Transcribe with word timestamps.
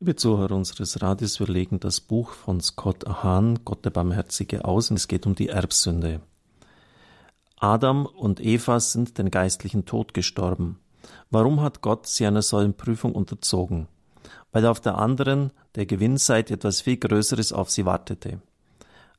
Liebe 0.00 0.14
Zuhörer 0.14 0.54
unseres 0.54 1.02
Radios, 1.02 1.40
wir 1.40 1.48
legen 1.48 1.80
das 1.80 2.00
Buch 2.00 2.30
von 2.30 2.60
Scott 2.60 3.04
Hahn, 3.04 3.58
Gott 3.64 3.84
der 3.84 3.90
Barmherzige, 3.90 4.64
aus 4.64 4.92
und 4.92 4.96
es 4.96 5.08
geht 5.08 5.26
um 5.26 5.34
die 5.34 5.48
Erbsünde. 5.48 6.20
Adam 7.56 8.06
und 8.06 8.38
Eva 8.38 8.78
sind 8.78 9.18
den 9.18 9.28
geistlichen 9.32 9.86
Tod 9.86 10.14
gestorben. 10.14 10.78
Warum 11.32 11.62
hat 11.62 11.82
Gott 11.82 12.06
sie 12.06 12.26
einer 12.26 12.42
solchen 12.42 12.74
Prüfung 12.74 13.12
unterzogen? 13.12 13.88
Weil 14.52 14.66
auf 14.66 14.78
der 14.78 14.98
anderen, 14.98 15.50
der 15.74 15.86
Gewinnseite, 15.86 16.54
etwas 16.54 16.80
viel 16.80 16.98
Größeres 16.98 17.52
auf 17.52 17.68
sie 17.68 17.84
wartete. 17.84 18.40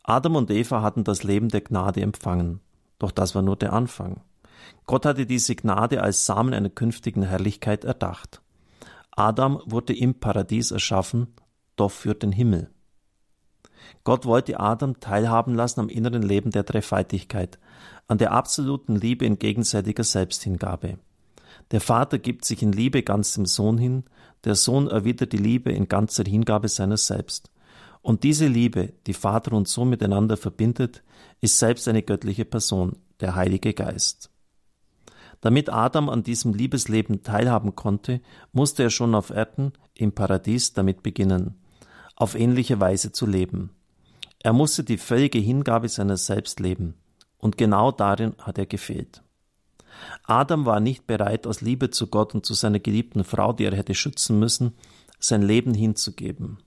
Adam 0.04 0.38
und 0.38 0.50
Eva 0.50 0.82
hatten 0.82 1.04
das 1.04 1.24
Leben 1.24 1.50
der 1.50 1.60
Gnade 1.60 2.00
empfangen. 2.00 2.62
Doch 3.00 3.12
das 3.12 3.36
war 3.36 3.42
nur 3.42 3.58
der 3.58 3.74
Anfang. 3.74 4.22
Gott 4.86 5.06
hatte 5.06 5.26
diese 5.26 5.58
Gnade 5.58 6.02
als 6.02 6.26
Samen 6.26 6.54
einer 6.54 6.70
künftigen 6.70 7.24
Herrlichkeit 7.24 7.84
erdacht. 7.84 8.42
Adam 9.20 9.62
wurde 9.66 9.94
im 9.94 10.14
Paradies 10.14 10.72
erschaffen, 10.72 11.28
doch 11.76 11.92
für 11.92 12.16
den 12.16 12.32
Himmel. 12.32 12.70
Gott 14.06 14.26
wollte 14.26 14.62
Adam 14.62 15.02
teilhaben 15.02 15.56
lassen 15.56 15.82
am 15.82 15.90
inneren 15.90 16.22
Leben 16.22 16.52
der 16.52 16.64
Dreifaltigkeit, 16.64 17.60
an 18.08 18.18
der 18.18 18.32
absoluten 18.32 18.96
Liebe 18.96 19.26
in 19.26 19.38
gegenseitiger 19.38 20.06
Selbsthingabe. 20.06 21.00
Der 21.72 21.82
Vater 21.82 22.18
gibt 22.18 22.46
sich 22.46 22.64
in 22.64 22.72
Liebe 22.72 23.04
ganz 23.04 23.34
dem 23.34 23.46
Sohn 23.46 23.78
hin, 23.78 24.06
der 24.46 24.56
Sohn 24.56 24.88
erwidert 24.88 25.34
die 25.34 25.38
Liebe 25.38 25.74
in 25.74 25.90
ganzer 25.90 26.24
Hingabe 26.24 26.70
seiner 26.70 26.96
selbst. 26.96 27.52
Und 28.02 28.24
diese 28.24 28.48
Liebe, 28.48 28.94
die 29.06 29.14
Vater 29.14 29.52
und 29.52 29.68
Sohn 29.68 29.90
miteinander 29.90 30.38
verbindet, 30.38 31.04
ist 31.42 31.60
selbst 31.60 31.90
eine 31.90 32.04
göttliche 32.04 32.46
Person, 32.46 32.96
der 33.20 33.36
Heilige 33.36 33.74
Geist. 33.74 34.32
Damit 35.42 35.72
Adam 35.72 36.10
an 36.10 36.24
diesem 36.24 36.54
Liebesleben 36.54 37.24
teilhaben 37.24 37.76
konnte, 37.76 38.22
musste 38.52 38.84
er 38.84 38.90
schon 38.90 39.16
auf 39.16 39.30
Erden, 39.30 39.74
im 39.94 40.12
Paradies, 40.12 40.74
damit 40.74 41.04
beginnen, 41.04 41.56
auf 42.16 42.36
ähnliche 42.36 42.80
Weise 42.80 43.12
zu 43.12 43.26
leben. 43.26 43.72
Er 44.42 44.54
musste 44.54 44.84
die 44.84 44.98
völlige 44.98 45.40
Hingabe 45.40 45.90
seiner 45.90 46.18
selbst 46.18 46.60
leben, 46.60 46.96
und 47.38 47.58
genau 47.58 47.92
darin 47.92 48.34
hat 48.40 48.58
er 48.58 48.66
gefehlt. 48.66 49.22
Adam 50.24 50.66
war 50.66 50.80
nicht 50.80 51.08
bereit, 51.08 51.48
aus 51.48 51.62
Liebe 51.62 51.90
zu 51.90 52.08
Gott 52.08 52.36
und 52.36 52.46
zu 52.46 52.54
seiner 52.54 52.80
geliebten 52.80 53.24
Frau, 53.24 53.54
die 53.54 53.66
er 53.66 53.76
hätte 53.76 53.96
schützen 53.96 54.40
müssen, 54.40 54.74
sein 55.20 55.42
Leben 55.42 55.74
hinzugeben. 55.74 56.60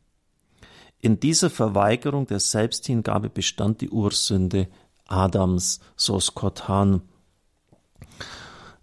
In 1.00 1.18
dieser 1.18 1.50
Verweigerung 1.50 2.26
der 2.26 2.40
Selbsthingabe 2.40 3.28
bestand 3.28 3.80
die 3.80 3.90
Ursünde 3.90 4.68
Adams, 5.08 5.80
so 5.96 6.20
Scott 6.20 6.68
Hahn. 6.68 7.02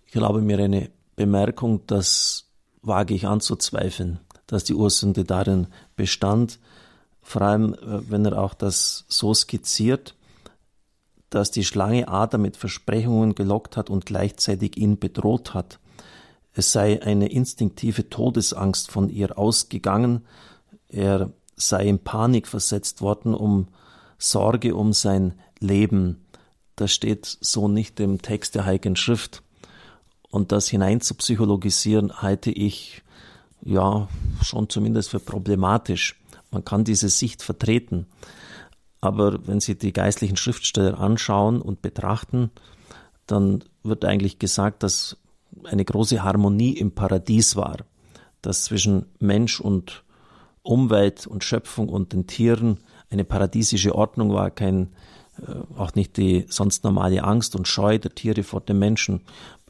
Ich 0.09 0.13
glaube 0.13 0.41
mir 0.41 0.57
eine 0.57 0.89
Bemerkung, 1.15 1.85
das 1.85 2.49
wage 2.81 3.13
ich 3.13 3.27
anzuzweifeln, 3.27 4.19
dass 4.47 4.63
die 4.63 4.73
Ursünde 4.73 5.23
darin 5.23 5.67
bestand, 5.95 6.57
vor 7.21 7.43
allem 7.43 7.75
äh, 7.75 8.09
wenn 8.09 8.25
er 8.25 8.41
auch 8.41 8.55
das 8.55 9.05
so 9.07 9.35
skizziert, 9.35 10.15
dass 11.29 11.51
die 11.51 11.63
Schlange 11.63 12.07
Adam 12.07 12.41
mit 12.41 12.57
Versprechungen 12.57 13.35
gelockt 13.35 13.77
hat 13.77 13.91
und 13.91 14.07
gleichzeitig 14.07 14.77
ihn 14.77 14.97
bedroht 14.97 15.53
hat. 15.53 15.77
Es 16.53 16.71
sei 16.71 17.03
eine 17.03 17.31
instinktive 17.31 18.09
Todesangst 18.09 18.89
von 18.89 19.09
ihr 19.09 19.37
ausgegangen, 19.37 20.25
er 20.87 21.29
sei 21.55 21.85
in 21.87 21.99
Panik 21.99 22.47
versetzt 22.47 23.01
worden 23.01 23.35
um 23.35 23.67
Sorge 24.17 24.73
um 24.73 24.91
sein 24.91 25.35
Leben. 25.59 26.25
Das 26.75 26.91
steht 26.91 27.27
so 27.41 27.67
nicht 27.67 27.99
im 27.99 28.23
Text 28.23 28.55
der 28.55 28.65
Heiligen 28.65 28.95
Schrift. 28.95 29.43
Und 30.29 30.51
das 30.51 30.67
hinein 30.67 31.01
zu 31.01 31.15
psychologisieren, 31.15 32.21
halte 32.21 32.51
ich 32.51 33.01
ja 33.61 34.07
schon 34.43 34.69
zumindest 34.69 35.09
für 35.09 35.19
problematisch. 35.19 36.19
Man 36.51 36.63
kann 36.63 36.83
diese 36.83 37.09
Sicht 37.09 37.43
vertreten. 37.43 38.05
Aber 39.01 39.47
wenn 39.47 39.59
Sie 39.59 39.77
die 39.77 39.93
geistlichen 39.93 40.37
Schriftsteller 40.37 40.99
anschauen 40.99 41.61
und 41.61 41.81
betrachten, 41.81 42.51
dann 43.27 43.63
wird 43.83 44.05
eigentlich 44.05 44.39
gesagt, 44.39 44.83
dass 44.83 45.17
eine 45.63 45.85
große 45.85 46.23
Harmonie 46.23 46.73
im 46.73 46.91
Paradies 46.91 47.55
war, 47.55 47.77
dass 48.41 48.65
zwischen 48.65 49.05
Mensch 49.19 49.59
und 49.59 50.03
Umwelt 50.61 51.27
und 51.27 51.43
Schöpfung 51.43 51.89
und 51.89 52.13
den 52.13 52.27
Tieren 52.27 52.79
eine 53.09 53.23
paradiesische 53.23 53.95
Ordnung 53.95 54.33
war, 54.33 54.51
kein, 54.51 54.89
äh, 55.41 55.77
auch 55.77 55.95
nicht 55.95 56.17
die 56.17 56.45
sonst 56.49 56.83
normale 56.83 57.23
Angst 57.23 57.55
und 57.55 57.67
Scheu 57.67 57.97
der 57.97 58.13
Tiere 58.13 58.43
vor 58.43 58.61
dem 58.61 58.79
Menschen. 58.79 59.21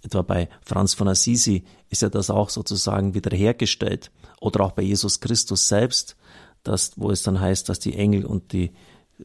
Etwa 0.04 0.22
bei 0.22 0.50
Franz 0.62 0.94
von 0.94 1.08
Assisi 1.08 1.64
ist 1.90 2.02
ja 2.02 2.10
das 2.10 2.30
auch 2.30 2.50
sozusagen 2.50 3.14
wiederhergestellt. 3.14 4.12
Oder 4.40 4.62
auch 4.62 4.72
bei 4.72 4.82
Jesus 4.82 5.20
Christus 5.20 5.68
selbst, 5.68 6.16
das, 6.64 6.94
wo 6.96 7.12
es 7.12 7.24
dann 7.24 7.40
heißt, 7.40 7.68
dass 7.70 7.80
die 7.80 7.96
Engel 7.96 8.26
und 8.26 8.54
die 8.54 8.72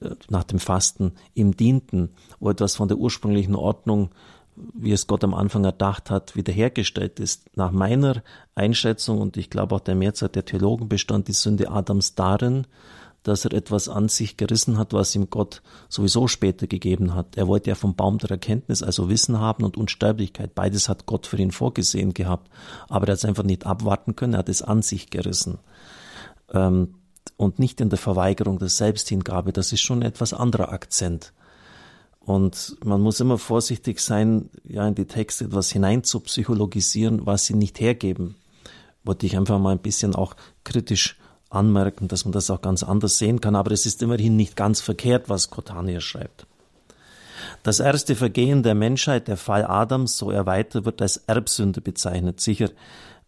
äh, 0.00 0.10
nach 0.28 0.44
dem 0.44 0.58
Fasten 0.58 1.12
ihm 1.34 1.56
dienten, 1.56 2.10
wo 2.40 2.50
etwas 2.50 2.76
von 2.76 2.88
der 2.88 2.98
ursprünglichen 2.98 3.54
Ordnung, 3.54 4.10
wie 4.56 4.92
es 4.92 5.06
Gott 5.06 5.24
am 5.24 5.34
Anfang 5.34 5.64
erdacht 5.64 6.10
hat, 6.10 6.36
wiederhergestellt 6.36 7.18
ist. 7.18 7.56
Nach 7.56 7.72
meiner 7.72 8.22
Einschätzung 8.54 9.20
und 9.20 9.36
ich 9.36 9.50
glaube 9.50 9.74
auch 9.74 9.80
der 9.80 9.96
Mehrzahl 9.96 10.28
der 10.28 10.44
Theologen 10.44 10.88
bestand 10.88 11.28
die 11.28 11.32
Sünde 11.32 11.70
Adams 11.70 12.14
darin, 12.14 12.66
dass 13.24 13.46
er 13.46 13.54
etwas 13.54 13.88
an 13.88 14.08
sich 14.08 14.36
gerissen 14.36 14.78
hat, 14.78 14.92
was 14.92 15.14
ihm 15.14 15.30
Gott 15.30 15.62
sowieso 15.88 16.28
später 16.28 16.66
gegeben 16.66 17.14
hat. 17.14 17.36
Er 17.36 17.48
wollte 17.48 17.70
ja 17.70 17.74
vom 17.74 17.96
Baum 17.96 18.18
der 18.18 18.30
Erkenntnis, 18.30 18.82
also 18.82 19.08
Wissen 19.08 19.40
haben 19.40 19.64
und 19.64 19.78
Unsterblichkeit. 19.78 20.54
Beides 20.54 20.88
hat 20.90 21.06
Gott 21.06 21.26
für 21.26 21.38
ihn 21.38 21.50
vorgesehen 21.50 22.12
gehabt. 22.12 22.50
Aber 22.88 23.08
er 23.08 23.12
hat 23.12 23.18
es 23.18 23.24
einfach 23.24 23.42
nicht 23.42 23.66
abwarten 23.66 24.14
können, 24.14 24.34
er 24.34 24.40
hat 24.40 24.50
es 24.50 24.62
an 24.62 24.82
sich 24.82 25.08
gerissen. 25.08 25.58
Ähm, 26.52 26.96
und 27.38 27.58
nicht 27.58 27.80
in 27.80 27.88
der 27.88 27.98
Verweigerung 27.98 28.58
der 28.58 28.68
Selbsthingabe. 28.68 29.52
Das 29.52 29.72
ist 29.72 29.80
schon 29.80 30.00
ein 30.00 30.08
etwas 30.08 30.34
anderer 30.34 30.70
Akzent. 30.70 31.32
Und 32.20 32.76
man 32.84 33.00
muss 33.00 33.20
immer 33.20 33.38
vorsichtig 33.38 34.00
sein, 34.00 34.50
ja, 34.64 34.86
in 34.86 34.94
die 34.94 35.06
Texte 35.06 35.46
etwas 35.46 35.72
hinein 35.72 36.04
zu 36.04 36.20
psychologisieren, 36.20 37.24
was 37.24 37.46
sie 37.46 37.54
nicht 37.54 37.80
hergeben. 37.80 38.36
Wollte 39.02 39.24
ich 39.24 39.36
einfach 39.36 39.58
mal 39.58 39.72
ein 39.72 39.82
bisschen 39.82 40.14
auch 40.14 40.36
kritisch 40.62 41.18
anmerken, 41.54 42.08
dass 42.08 42.24
man 42.24 42.32
das 42.32 42.50
auch 42.50 42.60
ganz 42.60 42.82
anders 42.82 43.18
sehen 43.18 43.40
kann. 43.40 43.56
Aber 43.56 43.70
es 43.70 43.86
ist 43.86 44.02
immerhin 44.02 44.36
nicht 44.36 44.56
ganz 44.56 44.80
verkehrt, 44.80 45.28
was 45.28 45.50
Kotania 45.50 46.00
schreibt. 46.00 46.46
Das 47.62 47.80
erste 47.80 48.14
Vergehen 48.14 48.62
der 48.62 48.74
Menschheit, 48.74 49.28
der 49.28 49.36
Fall 49.36 49.64
Adams, 49.64 50.18
so 50.18 50.30
er 50.30 50.46
weiter, 50.46 50.84
wird 50.84 51.00
als 51.00 51.16
Erbsünde 51.16 51.80
bezeichnet. 51.80 52.40
Sicher 52.40 52.70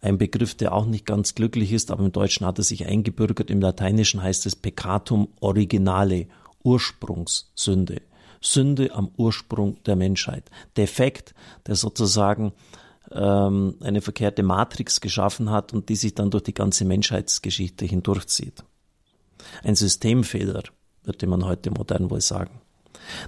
ein 0.01 0.19
Begriff, 0.19 0.55
der 0.55 0.75
auch 0.75 0.87
nicht 0.87 1.07
ganz 1.07 1.35
glücklich 1.35 1.73
ist, 1.73 1.91
aber 1.91 2.05
im 2.05 2.13
Deutschen 2.13 2.47
hat 2.47 2.59
er 2.59 2.65
sich 2.65 2.87
eingebürgert. 2.87 3.51
Im 3.51 3.61
Lateinischen 3.61 4.23
heißt 4.23 4.47
es 4.47 4.55
Peccatum 4.55 5.29
originale, 5.41 6.27
Ursprungssünde. 6.63 8.03
Sünde 8.41 8.93
am 8.95 9.11
Ursprung 9.17 9.83
der 9.85 9.97
Menschheit. 9.97 10.45
Defekt, 10.77 11.35
der 11.67 11.75
sozusagen 11.75 12.53
ähm, 13.13 13.77
eine 13.81 14.01
verkehrte 14.01 14.43
Matrix 14.43 15.01
geschaffen 15.01 15.51
hat 15.51 15.73
und 15.73 15.89
die 15.89 15.97
sich 15.97 16.15
dann 16.15 16.31
durch 16.31 16.45
die 16.45 16.55
ganze 16.55 16.85
Menschheitsgeschichte 16.85 17.85
hindurchzieht. 17.85 18.65
Ein 19.63 19.75
Systemfehler, 19.75 20.63
würde 21.05 21.27
man 21.27 21.45
heute 21.45 21.71
modern 21.71 22.11
wohl 22.11 22.21
sagen. 22.21 22.61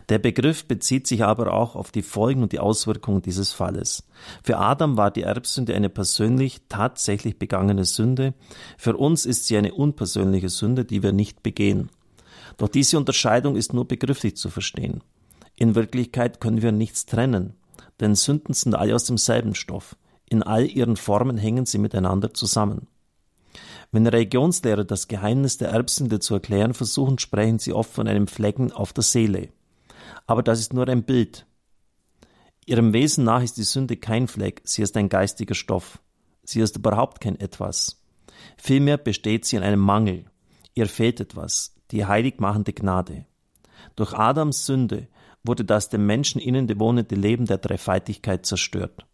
Der 0.08 0.18
Begriff 0.18 0.64
bezieht 0.64 1.06
sich 1.06 1.24
aber 1.24 1.52
auch 1.52 1.76
auf 1.76 1.92
die 1.92 2.02
Folgen 2.02 2.42
und 2.42 2.52
die 2.52 2.58
Auswirkungen 2.58 3.22
dieses 3.22 3.52
Falles. 3.52 4.04
Für 4.42 4.58
Adam 4.58 4.96
war 4.96 5.10
die 5.10 5.22
Erbsünde 5.22 5.74
eine 5.74 5.88
persönlich 5.88 6.62
tatsächlich 6.68 7.38
begangene 7.38 7.84
Sünde, 7.84 8.34
für 8.76 8.96
uns 8.96 9.26
ist 9.26 9.46
sie 9.46 9.56
eine 9.56 9.74
unpersönliche 9.74 10.48
Sünde, 10.48 10.84
die 10.84 11.02
wir 11.02 11.12
nicht 11.12 11.42
begehen. 11.42 11.90
Doch 12.56 12.68
diese 12.68 12.98
Unterscheidung 12.98 13.56
ist 13.56 13.72
nur 13.72 13.86
begrifflich 13.86 14.36
zu 14.36 14.50
verstehen. 14.50 15.02
In 15.54 15.74
Wirklichkeit 15.74 16.40
können 16.40 16.62
wir 16.62 16.72
nichts 16.72 17.06
trennen, 17.06 17.54
denn 18.00 18.14
Sünden 18.14 18.54
sind 18.54 18.74
alle 18.74 18.94
aus 18.94 19.04
demselben 19.04 19.54
Stoff. 19.54 19.96
In 20.28 20.42
all 20.42 20.66
ihren 20.66 20.96
Formen 20.96 21.36
hängen 21.36 21.66
sie 21.66 21.78
miteinander 21.78 22.34
zusammen. 22.34 22.86
Wenn 23.90 24.06
Religionslehrer 24.06 24.84
das 24.84 25.08
Geheimnis 25.08 25.56
der 25.56 25.70
Erbsünde 25.70 26.20
zu 26.20 26.34
erklären 26.34 26.74
versuchen, 26.74 27.18
sprechen 27.18 27.58
sie 27.58 27.72
oft 27.72 27.90
von 27.90 28.06
einem 28.06 28.26
Flecken 28.26 28.70
auf 28.70 28.92
der 28.92 29.04
Seele. 29.04 29.48
Aber 30.26 30.42
das 30.42 30.60
ist 30.60 30.74
nur 30.74 30.86
ein 30.88 31.04
Bild. 31.04 31.46
Ihrem 32.66 32.92
Wesen 32.92 33.24
nach 33.24 33.42
ist 33.42 33.56
die 33.56 33.62
Sünde 33.62 33.96
kein 33.96 34.28
Fleck, 34.28 34.60
sie 34.64 34.82
ist 34.82 34.96
ein 34.98 35.08
geistiger 35.08 35.54
Stoff. 35.54 36.00
Sie 36.44 36.60
ist 36.60 36.76
überhaupt 36.76 37.20
kein 37.20 37.40
Etwas. 37.40 38.02
Vielmehr 38.58 38.98
besteht 38.98 39.46
sie 39.46 39.56
in 39.56 39.62
einem 39.62 39.80
Mangel. 39.80 40.26
Ihr 40.74 40.86
fehlt 40.86 41.20
etwas, 41.20 41.74
die 41.90 42.04
heiligmachende 42.04 42.74
Gnade. 42.74 43.24
Durch 43.96 44.12
Adams 44.12 44.66
Sünde 44.66 45.08
wurde 45.44 45.64
das 45.64 45.88
dem 45.88 46.06
Menschen 46.06 46.40
innen 46.40 46.66
bewohnende 46.66 47.14
Leben 47.14 47.46
der 47.46 47.58
Dreifaltigkeit 47.58 48.44
zerstört. 48.44 49.06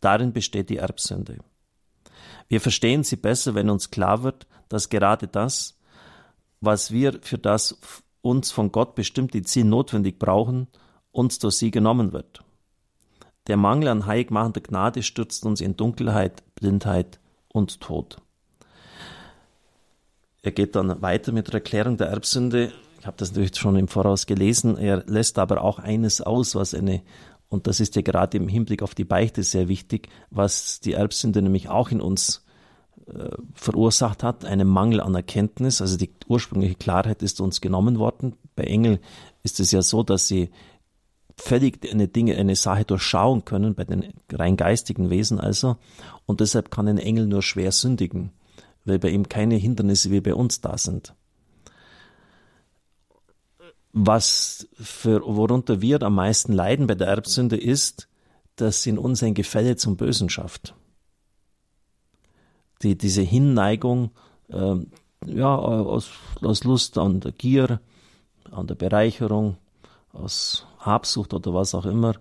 Darin 0.00 0.32
besteht 0.32 0.70
die 0.70 0.76
Erbsünde. 0.78 1.38
Wir 2.48 2.60
verstehen 2.60 3.04
sie 3.04 3.16
besser, 3.16 3.54
wenn 3.54 3.70
uns 3.70 3.90
klar 3.90 4.22
wird, 4.22 4.46
dass 4.68 4.88
gerade 4.88 5.28
das, 5.28 5.78
was 6.60 6.90
wir 6.90 7.18
für 7.22 7.38
das 7.38 7.78
uns 8.20 8.52
von 8.52 8.72
Gott 8.72 8.94
bestimmte 8.94 9.42
Ziel 9.42 9.64
notwendig 9.64 10.18
brauchen, 10.18 10.68
uns 11.10 11.38
durch 11.38 11.56
sie 11.56 11.70
genommen 11.70 12.12
wird. 12.12 12.44
Der 13.48 13.56
Mangel 13.56 13.88
an 13.88 14.06
heiligmachender 14.06 14.60
Gnade 14.60 15.02
stürzt 15.02 15.44
uns 15.44 15.60
in 15.60 15.76
Dunkelheit, 15.76 16.42
Blindheit 16.54 17.18
und 17.48 17.80
Tod. 17.80 18.18
Er 20.42 20.52
geht 20.52 20.74
dann 20.76 21.02
weiter 21.02 21.32
mit 21.32 21.48
der 21.48 21.54
Erklärung 21.54 21.96
der 21.96 22.08
Erbsünde. 22.08 22.72
Ich 23.02 23.06
habe 23.08 23.16
das 23.16 23.30
natürlich 23.30 23.56
schon 23.56 23.74
im 23.74 23.88
Voraus 23.88 24.26
gelesen. 24.26 24.76
Er 24.76 25.02
lässt 25.08 25.36
aber 25.40 25.64
auch 25.64 25.80
eines 25.80 26.20
aus, 26.20 26.54
was 26.54 26.72
eine, 26.72 27.02
und 27.48 27.66
das 27.66 27.80
ist 27.80 27.96
ja 27.96 28.02
gerade 28.02 28.36
im 28.36 28.46
Hinblick 28.46 28.80
auf 28.80 28.94
die 28.94 29.02
Beichte 29.02 29.42
sehr 29.42 29.66
wichtig, 29.66 30.08
was 30.30 30.78
die 30.78 30.92
Erbsünde 30.92 31.42
nämlich 31.42 31.68
auch 31.68 31.90
in 31.90 32.00
uns 32.00 32.44
äh, 33.08 33.30
verursacht 33.54 34.22
hat, 34.22 34.44
einen 34.44 34.68
Mangel 34.68 35.00
an 35.00 35.16
Erkenntnis. 35.16 35.80
Also 35.80 35.96
die 35.96 36.12
ursprüngliche 36.28 36.76
Klarheit 36.76 37.24
ist 37.24 37.40
uns 37.40 37.60
genommen 37.60 37.98
worden. 37.98 38.36
Bei 38.54 38.62
Engeln 38.62 39.00
ist 39.42 39.58
es 39.58 39.72
ja 39.72 39.82
so, 39.82 40.04
dass 40.04 40.28
sie 40.28 40.50
völlig 41.36 41.84
eine 41.90 42.06
Dinge, 42.06 42.36
eine 42.36 42.54
Sache 42.54 42.84
durchschauen 42.84 43.44
können, 43.44 43.74
bei 43.74 43.82
den 43.82 44.12
rein 44.30 44.56
geistigen 44.56 45.10
Wesen 45.10 45.40
also. 45.40 45.74
Und 46.24 46.38
deshalb 46.38 46.70
kann 46.70 46.86
ein 46.86 46.98
Engel 46.98 47.26
nur 47.26 47.42
schwer 47.42 47.72
sündigen, 47.72 48.30
weil 48.84 49.00
bei 49.00 49.08
ihm 49.08 49.28
keine 49.28 49.56
Hindernisse 49.56 50.12
wie 50.12 50.20
bei 50.20 50.36
uns 50.36 50.60
da 50.60 50.78
sind. 50.78 51.16
Was 53.92 54.68
für, 54.74 55.20
worunter 55.24 55.82
wir 55.82 56.02
am 56.02 56.14
meisten 56.14 56.52
leiden 56.52 56.86
bei 56.86 56.94
der 56.94 57.08
Erbsünde 57.08 57.56
ist, 57.56 58.08
dass 58.56 58.86
in 58.86 58.98
uns 58.98 59.22
ein 59.22 59.34
Gefälle 59.34 59.76
zum 59.76 59.96
Bösen 59.96 60.28
schafft. 60.28 60.74
Die, 62.82 62.96
diese 62.96 63.22
Hinneigung, 63.22 64.10
äh, 64.48 64.76
ja, 65.26 65.54
aus, 65.54 66.10
aus 66.40 66.64
Lust 66.64 66.98
an 66.98 67.20
der 67.20 67.32
Gier, 67.32 67.80
an 68.50 68.66
der 68.66 68.74
Bereicherung, 68.74 69.56
aus 70.12 70.66
Habsucht 70.78 71.32
oder 71.34 71.54
was 71.54 71.74
auch 71.74 71.86
immer, 71.86 72.14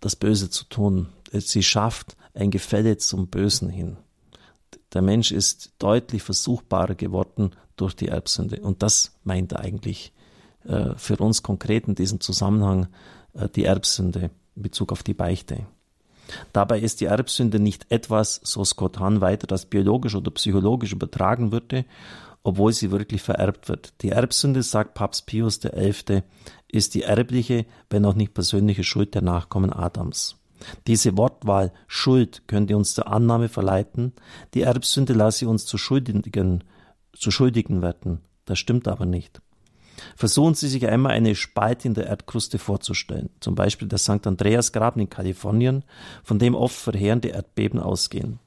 das 0.00 0.16
Böse 0.16 0.50
zu 0.50 0.64
tun. 0.64 1.08
Sie 1.32 1.62
schafft 1.62 2.16
ein 2.34 2.50
Gefälle 2.50 2.98
zum 2.98 3.28
Bösen 3.28 3.68
hin. 3.68 3.96
Der 4.92 5.02
Mensch 5.02 5.30
ist 5.30 5.72
deutlich 5.78 6.22
versuchbarer 6.22 6.94
geworden 6.94 7.52
durch 7.76 7.94
die 7.94 8.08
Erbsünde. 8.08 8.60
Und 8.60 8.82
das 8.82 9.16
meint 9.24 9.56
eigentlich 9.56 10.12
äh, 10.64 10.94
für 10.96 11.16
uns 11.16 11.42
konkret 11.42 11.88
in 11.88 11.94
diesem 11.94 12.20
Zusammenhang 12.20 12.88
äh, 13.34 13.48
die 13.48 13.64
Erbsünde 13.64 14.30
in 14.56 14.62
Bezug 14.62 14.92
auf 14.92 15.02
die 15.02 15.14
Beichte. 15.14 15.66
Dabei 16.52 16.80
ist 16.80 17.00
die 17.00 17.06
Erbsünde 17.06 17.58
nicht 17.58 17.86
etwas, 17.90 18.40
so 18.44 18.64
Scott 18.64 18.98
Hahn 18.98 19.20
weiter, 19.20 19.46
das 19.46 19.66
biologisch 19.66 20.14
oder 20.14 20.30
psychologisch 20.30 20.92
übertragen 20.92 21.52
würde, 21.52 21.84
obwohl 22.42 22.72
sie 22.72 22.90
wirklich 22.90 23.22
vererbt 23.22 23.68
wird. 23.68 23.94
Die 24.02 24.10
Erbsünde, 24.10 24.62
sagt 24.62 24.94
Papst 24.94 25.26
Pius 25.26 25.60
XI., 25.60 26.22
ist 26.68 26.94
die 26.94 27.02
erbliche, 27.02 27.66
wenn 27.90 28.04
auch 28.04 28.14
nicht 28.14 28.32
persönliche 28.32 28.84
Schuld 28.84 29.14
der 29.14 29.22
Nachkommen 29.22 29.72
Adams. 29.72 30.36
Diese 30.86 31.16
Wortwahl 31.16 31.72
Schuld 31.86 32.46
könnte 32.46 32.76
uns 32.76 32.94
zur 32.94 33.08
Annahme 33.08 33.48
verleiten, 33.48 34.12
die 34.54 34.62
Erbsünde 34.62 35.14
lasse 35.14 35.48
uns 35.48 35.66
zu 35.66 35.78
Schuldigen, 35.78 36.64
zu 37.12 37.30
Schuldigen 37.30 37.82
werden. 37.82 38.20
Das 38.44 38.58
stimmt 38.58 38.86
aber 38.86 39.06
nicht. 39.06 39.40
Versuchen 40.16 40.54
Sie 40.54 40.68
sich 40.68 40.86
einmal 40.86 41.12
eine 41.12 41.34
Spalte 41.34 41.88
in 41.88 41.94
der 41.94 42.06
Erdkruste 42.06 42.58
vorzustellen, 42.58 43.30
zum 43.40 43.54
Beispiel 43.54 43.88
das 43.88 44.04
St. 44.04 44.26
Andreas 44.26 44.72
Graben 44.72 45.00
in 45.00 45.10
Kalifornien, 45.10 45.84
von 46.22 46.38
dem 46.38 46.54
oft 46.54 46.76
verheerende 46.76 47.28
Erdbeben 47.28 47.80
ausgehen. 47.80 48.38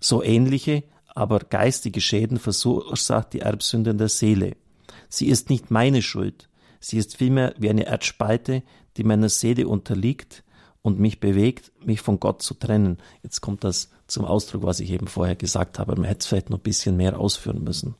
So 0.00 0.22
ähnliche, 0.22 0.84
aber 1.14 1.38
geistige 1.38 2.00
Schäden 2.00 2.38
verursacht 2.38 3.32
die 3.32 3.40
Erbsünde 3.40 3.90
in 3.90 3.98
der 3.98 4.08
Seele. 4.08 4.56
Sie 5.08 5.28
ist 5.28 5.50
nicht 5.50 5.70
meine 5.70 6.02
Schuld, 6.02 6.48
sie 6.80 6.98
ist 6.98 7.16
vielmehr 7.16 7.54
wie 7.58 7.70
eine 7.70 7.86
Erdspalte, 7.86 8.62
die 8.96 9.04
meiner 9.04 9.28
Seele 9.28 9.68
unterliegt 9.68 10.44
und 10.82 11.00
mich 11.00 11.20
bewegt, 11.20 11.72
mich 11.84 12.00
von 12.00 12.20
Gott 12.20 12.42
zu 12.42 12.54
trennen. 12.54 12.98
Jetzt 13.22 13.40
kommt 13.40 13.64
das 13.64 13.90
zum 14.06 14.24
Ausdruck, 14.24 14.64
was 14.64 14.80
ich 14.80 14.90
eben 14.90 15.06
vorher 15.06 15.34
gesagt 15.34 15.78
habe. 15.78 15.96
Man 15.96 16.04
hätte 16.04 16.20
es 16.20 16.26
vielleicht 16.26 16.50
noch 16.50 16.58
ein 16.58 16.62
bisschen 16.62 16.96
mehr 16.96 17.18
ausführen 17.18 17.64
müssen. 17.64 17.94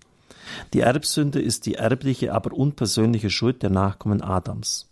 Die 0.73 0.81
Erbsünde 0.81 1.41
ist 1.41 1.67
die 1.67 1.75
erbliche, 1.75 2.32
aber 2.32 2.52
unpersönliche 2.52 3.31
Schuld 3.31 3.62
der 3.62 3.70
Nachkommen 3.70 4.23
Adams. 4.23 4.91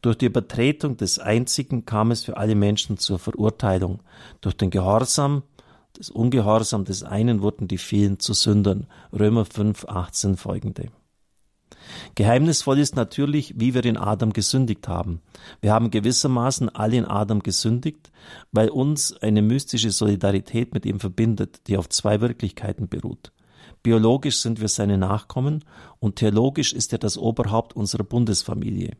Durch 0.00 0.16
die 0.16 0.26
Übertretung 0.26 0.96
des 0.96 1.18
Einzigen 1.18 1.84
kam 1.84 2.10
es 2.10 2.24
für 2.24 2.36
alle 2.36 2.54
Menschen 2.54 2.98
zur 2.98 3.18
Verurteilung. 3.18 4.00
Durch 4.40 4.56
den 4.56 4.70
Gehorsam 4.70 5.42
des 5.98 6.10
Ungehorsam 6.10 6.84
des 6.84 7.02
einen 7.02 7.42
wurden 7.42 7.66
die 7.66 7.78
vielen 7.78 8.20
zu 8.20 8.32
Sündern. 8.32 8.86
Römer 9.12 9.44
5, 9.44 9.86
18 9.86 10.36
folgende. 10.36 10.90
Geheimnisvoll 12.14 12.78
ist 12.78 12.96
natürlich, 12.96 13.54
wie 13.58 13.74
wir 13.74 13.84
in 13.84 13.96
Adam 13.96 14.32
gesündigt 14.32 14.88
haben. 14.88 15.20
Wir 15.60 15.72
haben 15.72 15.90
gewissermaßen 15.90 16.68
alle 16.68 16.96
in 16.96 17.04
Adam 17.04 17.42
gesündigt, 17.42 18.10
weil 18.52 18.68
uns 18.68 19.16
eine 19.16 19.42
mystische 19.42 19.90
Solidarität 19.90 20.74
mit 20.74 20.86
ihm 20.86 21.00
verbindet, 21.00 21.66
die 21.66 21.76
auf 21.76 21.88
zwei 21.88 22.20
Wirklichkeiten 22.20 22.88
beruht. 22.88 23.32
Biologisch 23.82 24.38
sind 24.38 24.60
wir 24.60 24.68
seine 24.68 24.98
Nachkommen 24.98 25.64
und 25.98 26.16
theologisch 26.16 26.72
ist 26.72 26.92
er 26.92 26.98
das 26.98 27.16
Oberhaupt 27.16 27.74
unserer 27.74 28.04
Bundesfamilie. 28.04 28.96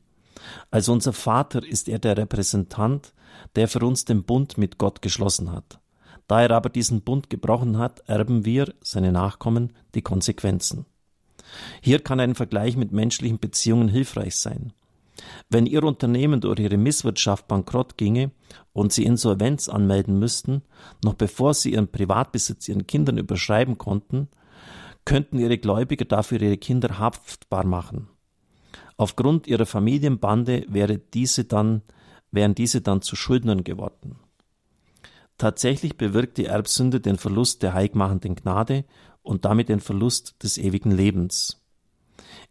Als 0.70 0.88
unser 0.88 1.12
Vater 1.12 1.66
ist 1.66 1.88
er 1.88 1.98
der 1.98 2.16
Repräsentant, 2.16 3.12
der 3.56 3.69
für 3.69 3.80
uns 3.80 4.04
den 4.04 4.22
Bund 4.25 4.56
mit 4.58 4.78
Gott 4.78 5.02
geschlossen 5.02 5.52
hat. 5.52 5.80
Da 6.26 6.42
er 6.42 6.50
aber 6.50 6.69
diesen 6.69 7.02
Bund 7.02 7.30
gebrochen 7.30 7.78
hat, 7.78 8.00
erben 8.06 8.44
wir, 8.44 8.72
seine 8.82 9.12
Nachkommen, 9.12 9.72
die 9.94 10.02
Konsequenzen. 10.02 10.86
Hier 11.80 12.00
kann 12.00 12.20
ein 12.20 12.34
Vergleich 12.34 12.76
mit 12.76 12.92
menschlichen 12.92 13.38
Beziehungen 13.38 13.88
hilfreich 13.88 14.36
sein. 14.36 14.72
Wenn 15.48 15.66
Ihr 15.66 15.82
Unternehmen 15.82 16.40
durch 16.40 16.60
Ihre 16.60 16.76
Misswirtschaft 16.76 17.48
bankrott 17.48 17.96
ginge 17.96 18.30
und 18.72 18.92
Sie 18.92 19.04
Insolvenz 19.04 19.69
anmelden 19.69 20.19
müssten, 20.19 20.62
noch 21.02 21.14
bevor 21.14 21.54
Sie 21.54 21.72
Ihren 21.72 21.88
Privatbesitz 21.88 22.69
Ihren 22.69 22.86
Kindern 22.86 23.19
überschreiben 23.19 23.78
konnten, 23.78 24.28
könnten 25.05 25.39
Ihre 25.39 25.59
Gläubiger 25.59 26.05
dafür 26.05 26.41
Ihre 26.41 26.56
Kinder 26.56 26.99
haftbar 26.99 27.65
machen. 27.65 28.09
Aufgrund 28.97 29.47
Ihrer 29.47 29.67
Familienbande 29.67 30.67
wäre 30.69 30.99
diese 30.99 31.45
dann, 31.45 31.83
wären 32.31 32.55
diese 32.55 32.81
dann 32.81 33.00
zu 33.00 33.17
Schuldnern 33.17 33.65
geworden. 33.65 34.17
Tatsächlich 35.39 35.97
bewirkt 35.97 36.37
die 36.37 36.47
Erbsünde 36.47 37.00
den 37.00 37.17
Verlust 37.17 37.62
der 37.62 37.73
heilmachenden 37.73 38.35
Gnade 38.35 38.85
und 39.23 39.45
damit 39.45 39.69
den 39.69 39.81
Verlust 39.81 40.43
des 40.43 40.59
ewigen 40.59 40.91
Lebens. 40.91 41.65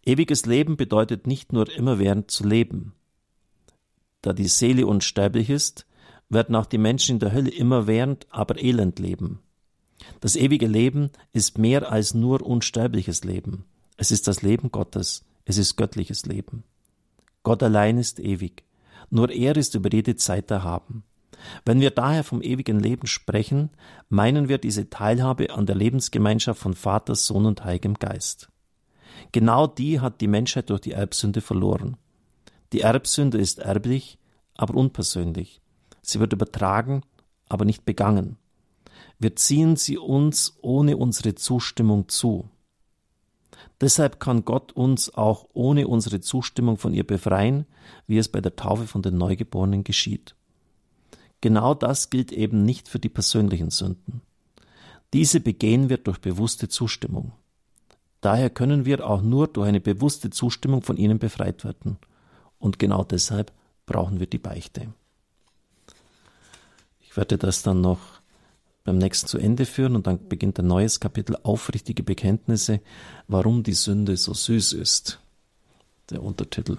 Ewiges 0.06 0.46
Leben 0.46 0.78
bedeutet 0.78 1.28
nicht 1.28 1.52
nur 1.52 1.70
immerwährend 1.70 2.32
zu 2.32 2.48
leben. 2.48 2.94
Da 4.22 4.32
die 4.32 4.48
Seele 4.48 4.88
unsterblich 4.88 5.50
ist, 5.50 5.86
werden 6.30 6.56
auch 6.56 6.66
die 6.66 6.78
Menschen 6.78 7.16
in 7.16 7.20
der 7.20 7.34
Hölle 7.34 7.52
immerwährend, 7.52 8.26
aber 8.30 8.62
elend 8.62 9.00
leben. 9.00 9.40
Das 10.20 10.36
ewige 10.36 10.68
Leben 10.68 11.12
ist 11.34 11.58
mehr 11.58 11.92
als 11.92 12.14
nur 12.14 12.42
unsterbliches 12.42 13.24
Leben. 13.24 13.66
Es 13.98 14.12
ist 14.12 14.28
das 14.28 14.42
Leben 14.42 14.72
Gottes, 14.72 15.26
es 15.46 15.58
ist 15.58 15.76
göttliches 15.76 16.26
Leben. 16.26 16.64
Gott 17.44 17.64
allein 17.64 17.98
ist 17.98 18.20
ewig, 18.20 18.64
nur 19.10 19.32
er 19.32 19.56
ist 19.56 19.76
über 19.76 19.92
jede 19.92 20.16
Zeit 20.16 20.52
erhaben. 20.52 21.04
Wenn 21.66 21.80
wir 21.80 21.92
daher 21.92 22.24
vom 22.24 22.42
ewigen 22.42 22.80
Leben 22.80 23.08
sprechen, 23.08 23.70
meinen 24.10 24.50
wir 24.50 24.58
diese 24.58 24.90
Teilhabe 24.90 25.52
an 25.52 25.66
der 25.66 25.76
Lebensgemeinschaft 25.76 26.60
von 26.60 26.74
Vater, 26.74 27.16
Sohn 27.16 27.46
und 27.46 27.64
Heiligem 27.64 27.96
Geist. 27.96 28.50
Genau 29.32 29.68
die 29.68 30.00
hat 30.00 30.22
die 30.22 30.28
Menschheit 30.28 30.70
durch 30.70 30.82
die 30.82 30.92
Erbsünde 30.92 31.42
verloren. 31.42 31.98
Die 32.74 32.82
Erbsünde 32.82 33.38
ist 33.38 33.60
erblich, 33.60 34.18
aber 34.56 34.76
unpersönlich. 34.76 35.62
Sie 36.02 36.20
wird 36.20 36.34
übertragen, 36.34 37.02
aber 37.48 37.66
nicht 37.66 37.86
begangen. 37.86 38.38
Wir 39.20 39.36
ziehen 39.36 39.76
sie 39.76 39.98
uns 39.98 40.58
ohne 40.62 40.98
unsere 40.98 41.36
Zustimmung 41.36 42.08
zu. 42.08 42.50
Deshalb 43.82 44.20
kann 44.20 44.46
Gott 44.46 44.72
uns 44.72 45.14
auch 45.14 45.48
ohne 45.54 45.88
unsere 45.88 46.20
Zustimmung 46.20 46.78
von 46.78 46.94
ihr 46.94 47.06
befreien, 47.06 47.66
wie 48.08 48.18
es 48.18 48.28
bei 48.28 48.42
der 48.42 48.56
Taufe 48.56 48.88
von 48.88 49.02
den 49.02 49.18
Neugeborenen 49.18 49.84
geschieht. 49.84 50.36
Genau 51.42 51.74
das 51.74 52.10
gilt 52.10 52.32
eben 52.32 52.64
nicht 52.64 52.88
für 52.88 53.00
die 53.00 53.10
persönlichen 53.10 53.70
Sünden. 53.70 54.22
Diese 55.14 55.40
begehen 55.40 55.90
wir 55.90 55.98
durch 55.98 56.20
bewusste 56.20 56.68
Zustimmung. 56.68 57.34
Daher 58.22 58.50
können 58.50 58.86
wir 58.86 59.08
auch 59.08 59.22
nur 59.22 59.48
durch 59.48 59.68
eine 59.68 59.80
bewusste 59.80 60.32
Zustimmung 60.32 60.82
von 60.82 60.98
ihnen 60.98 61.20
befreit 61.20 61.64
werden. 61.64 61.98
Und 62.60 62.80
genau 62.80 63.04
deshalb 63.04 63.54
brauchen 63.86 64.20
wir 64.20 64.28
die 64.28 64.40
Beichte. 64.40 64.94
Ich 67.00 67.16
werde 67.16 67.38
das 67.38 67.62
dann 67.62 67.82
noch 67.82 68.00
beim 68.88 68.98
nächsten 68.98 69.28
zu 69.28 69.38
Ende 69.38 69.66
führen 69.66 69.98
und 69.98 70.08
dann 70.08 70.30
beginnt 70.30 70.58
ein 70.60 70.68
neues 70.68 71.02
Kapitel 71.02 71.36
Aufrichtige 71.44 72.04
Bekenntnisse, 72.04 72.80
warum 73.28 73.62
die 73.62 73.74
Sünde 73.74 74.16
so 74.16 74.34
süß 74.34 74.72
ist. 74.74 75.20
Der 76.10 76.24
Untertitel. 76.24 76.78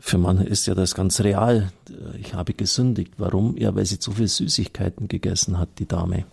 Für 0.00 0.18
manche 0.18 0.44
ist 0.44 0.66
ja 0.66 0.74
das 0.74 0.94
ganz 0.94 1.20
real. 1.22 1.72
Ich 2.20 2.34
habe 2.34 2.52
gesündigt. 2.52 3.14
Warum? 3.16 3.56
Ja, 3.56 3.74
weil 3.74 3.86
sie 3.86 3.98
zu 3.98 4.12
viel 4.12 4.28
Süßigkeiten 4.28 5.08
gegessen 5.08 5.58
hat, 5.58 5.70
die 5.78 5.86
Dame. 5.86 6.26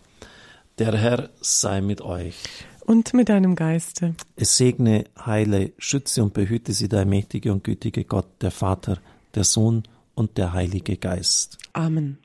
Der 0.77 0.93
Herr 0.97 1.29
sei 1.39 1.79
mit 1.79 2.01
euch. 2.01 2.35
Und 2.81 3.13
mit 3.13 3.29
deinem 3.29 3.55
Geiste. 3.55 4.13
Es 4.35 4.57
segne, 4.57 5.05
heile, 5.25 5.71
schütze 5.77 6.21
und 6.21 6.33
behüte 6.33 6.73
sie 6.73 6.89
der 6.89 7.05
mächtige 7.05 7.53
und 7.53 7.63
gütige 7.63 8.03
Gott, 8.03 8.27
der 8.41 8.51
Vater, 8.51 8.97
der 9.35 9.45
Sohn 9.45 9.83
und 10.15 10.37
der 10.37 10.51
Heilige 10.51 10.97
Geist. 10.97 11.57
Amen. 11.71 12.17